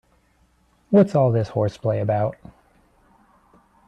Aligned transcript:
What's 0.89 1.13
all 1.13 1.31
this 1.31 1.49
horseplay 1.49 1.99
about? 1.99 2.35